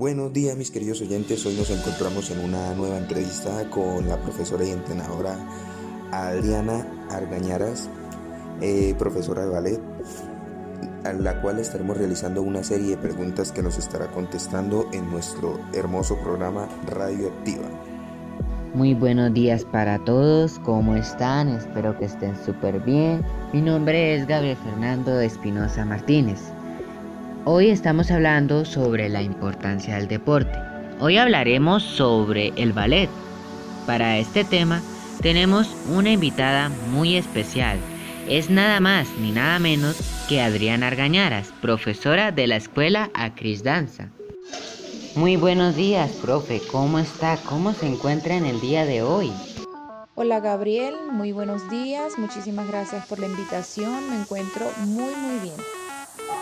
[0.00, 4.64] Buenos días mis queridos oyentes, hoy nos encontramos en una nueva entrevista con la profesora
[4.64, 5.36] y entrenadora
[6.10, 7.90] Adriana Argañaras,
[8.62, 9.80] eh, profesora de ballet,
[11.04, 15.60] a la cual estaremos realizando una serie de preguntas que nos estará contestando en nuestro
[15.74, 17.68] hermoso programa Radioactiva.
[18.72, 21.48] Muy buenos días para todos, ¿cómo están?
[21.48, 23.22] Espero que estén súper bien.
[23.52, 26.40] Mi nombre es Gabriel Fernando Espinosa Martínez.
[27.46, 30.52] Hoy estamos hablando sobre la importancia del deporte.
[31.00, 33.08] Hoy hablaremos sobre el ballet.
[33.86, 34.82] Para este tema
[35.22, 37.78] tenemos una invitada muy especial.
[38.28, 39.96] Es nada más ni nada menos
[40.28, 44.10] que Adriana Argañaras, profesora de la escuela Acris Danza.
[45.16, 46.60] Muy buenos días, profe.
[46.70, 47.38] ¿Cómo está?
[47.48, 49.32] ¿Cómo se encuentra en el día de hoy?
[50.14, 52.18] Hola Gabriel, muy buenos días.
[52.18, 54.10] Muchísimas gracias por la invitación.
[54.10, 55.56] Me encuentro muy muy bien.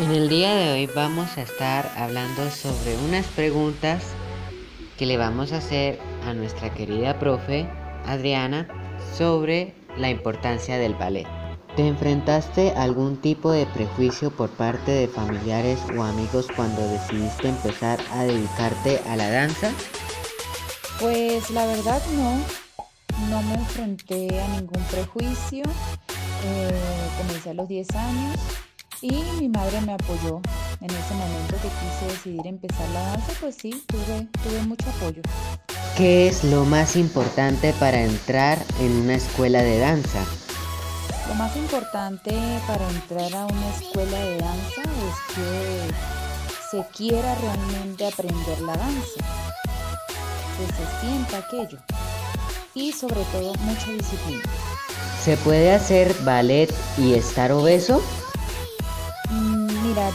[0.00, 4.02] En el día de hoy vamos a estar hablando sobre unas preguntas
[4.96, 7.68] que le vamos a hacer a nuestra querida profe
[8.06, 8.66] Adriana
[9.14, 11.26] sobre la importancia del ballet.
[11.76, 17.50] ¿Te enfrentaste a algún tipo de prejuicio por parte de familiares o amigos cuando decidiste
[17.50, 19.70] empezar a dedicarte a la danza?
[20.98, 22.38] Pues la verdad no,
[23.28, 25.64] no me enfrenté a ningún prejuicio.
[26.46, 26.72] Eh,
[27.18, 28.38] comencé a los 10 años
[29.02, 30.40] y mi madre me apoyó
[30.80, 35.22] en ese momento que quise decidir empezar la danza, pues sí, tuve, tuve mucho apoyo.
[35.96, 40.24] ¿Qué es lo más importante para entrar en una escuela de danza?
[41.28, 42.32] Lo más importante
[42.66, 45.90] para entrar a una escuela de danza es que
[46.70, 49.20] se quiera realmente aprender la danza,
[50.56, 51.78] que se sienta aquello
[52.74, 54.42] y sobre todo mucha disciplina.
[55.22, 58.02] ¿Se puede hacer ballet y estar obeso?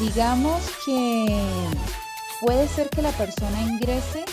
[0.00, 1.26] Digamos que
[2.40, 4.24] puede ser que la persona ingrese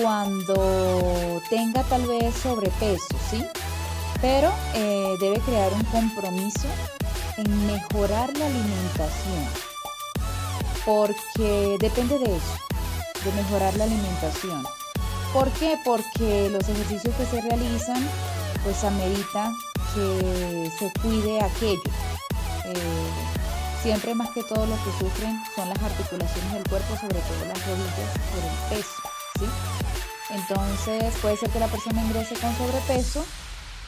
[0.00, 3.44] cuando tenga tal vez sobrepeso, ¿sí?
[4.20, 6.68] Pero eh, debe crear un compromiso
[7.36, 9.46] en mejorar la alimentación,
[10.84, 12.58] porque depende de eso,
[13.24, 14.64] de mejorar la alimentación.
[15.32, 15.78] ¿Por qué?
[15.84, 18.08] Porque los ejercicios que se realizan,
[18.64, 19.52] pues amerita
[19.94, 21.90] que se cuide aquello.
[22.64, 23.35] Eh,
[23.86, 27.66] Siempre más que todo lo que sufren son las articulaciones del cuerpo, sobre todo las
[27.68, 29.02] rodillas, por el peso,
[29.38, 30.34] ¿sí?
[30.34, 33.24] Entonces puede ser que la persona ingrese con sobrepeso,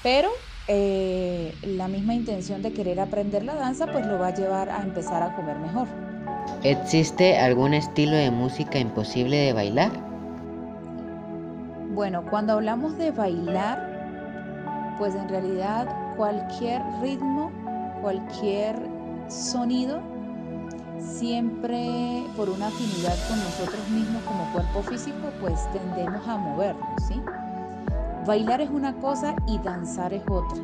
[0.04, 0.28] pero
[0.68, 4.84] eh, la misma intención de querer aprender la danza pues lo va a llevar a
[4.84, 5.88] empezar a comer mejor.
[6.62, 9.90] ¿Existe algún estilo de música imposible de bailar?
[11.90, 17.50] Bueno, cuando hablamos de bailar, pues en realidad cualquier ritmo,
[18.00, 18.96] cualquier
[19.28, 20.00] sonido
[21.00, 27.20] siempre por una afinidad con nosotros mismos como cuerpo físico, pues tendemos a movernos, ¿sí?
[28.26, 30.58] Bailar es una cosa y danzar es otra.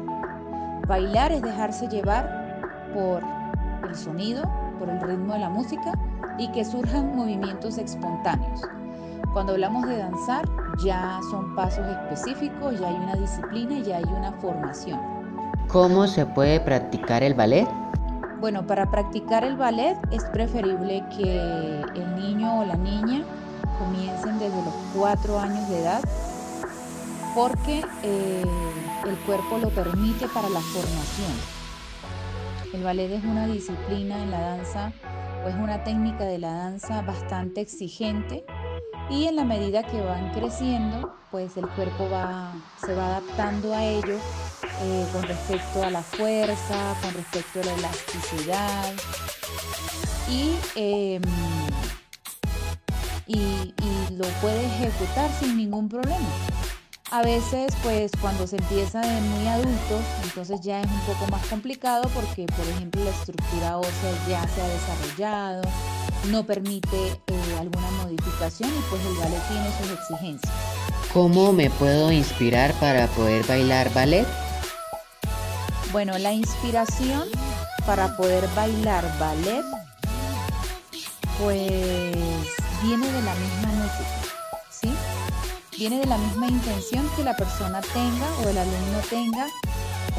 [0.87, 2.61] Bailar es dejarse llevar
[2.93, 3.23] por
[3.89, 4.43] el sonido,
[4.79, 5.93] por el ritmo de la música
[6.39, 8.61] y que surjan movimientos espontáneos.
[9.33, 10.45] Cuando hablamos de danzar,
[10.85, 15.01] ya son pasos específicos, ya hay una disciplina, ya hay una formación.
[15.69, 17.67] ¿Cómo se puede practicar el ballet?
[18.45, 23.25] Bueno, para practicar el ballet es preferible que el niño o la niña
[23.79, 26.03] comiencen desde los cuatro años de edad
[27.35, 28.45] porque eh,
[29.07, 31.33] el cuerpo lo permite para la formación.
[32.75, 34.93] El ballet es una disciplina en la danza
[35.43, 38.45] o es una técnica de la danza bastante exigente
[39.11, 42.53] y en la medida que van creciendo, pues el cuerpo va,
[42.85, 44.19] se va adaptando a ello
[44.83, 48.93] eh, con respecto a la fuerza, con respecto a la elasticidad
[50.77, 51.23] em,
[53.27, 56.29] y, y, lo puede ejecutar sin ningún problema.
[57.11, 61.47] A veces, pues cuando se empieza de muy adultos, entonces ya es un poco más
[61.47, 65.63] complicado porque, por ejemplo, la estructura ósea ya se ha desarrollado,
[66.31, 70.53] no permite eh, alguna modificación y pues el ballet tiene sus exigencias.
[71.13, 74.27] ¿Cómo me puedo inspirar para poder bailar ballet?
[75.93, 77.29] Bueno, la inspiración
[77.87, 79.65] para poder bailar ballet
[81.39, 82.17] pues
[82.83, 84.24] viene de la misma música.
[85.77, 89.49] Viene de la misma intención que la persona tenga o el alumno tenga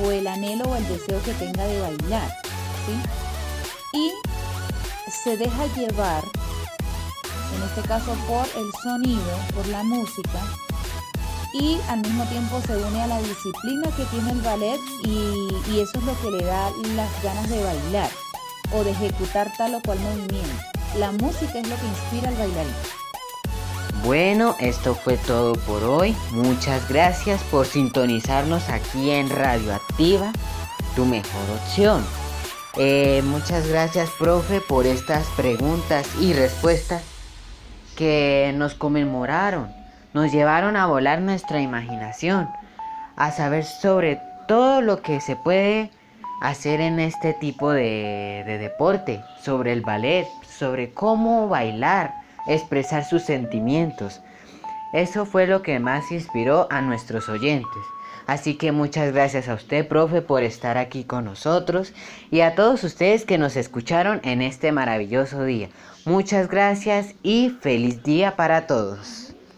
[0.04, 2.30] o el anhelo o el deseo que tenga de bailar,
[2.86, 3.98] ¿sí?
[3.98, 4.12] Y
[5.24, 6.24] se deja llevar,
[7.56, 10.42] en este caso por el sonido, por la música,
[11.54, 16.00] y al mismo tiempo se une a la disciplina que tiene el ballet y, eso
[16.00, 18.10] es lo que le da las ganas de bailar
[18.74, 20.64] o de ejecutar tal o cual movimiento.
[20.98, 23.05] la música es lo que inspira al bailarín.
[24.06, 26.16] Bueno, esto fue todo por hoy.
[26.30, 30.32] Muchas gracias por sintonizarnos aquí en Radioactiva,
[30.96, 32.06] tu mejor opción.
[32.78, 37.04] Eh, muchas gracias, profe, por estas preguntas y respuestas
[37.98, 39.74] que nos conmemoraron,
[40.14, 42.48] nos llevaron a volar nuestra imaginación,
[43.16, 45.90] a saber sobre todo lo que se puede
[46.42, 53.24] hacer en este tipo de, de deporte, sobre el ballet, sobre cómo bailar expresar sus
[53.24, 54.22] sentimientos.
[54.94, 57.82] Eso fue lo que más inspiró a nuestros oyentes.
[58.28, 61.94] Así que muchas gracias a usted, profe, por estar aquí con nosotros
[62.32, 65.70] y a todos ustedes que nos escucharon en este maravilloso día.
[66.06, 69.25] Muchas gracias y feliz día para todos.